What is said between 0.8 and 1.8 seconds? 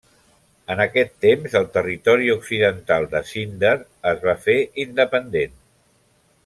aquest temps el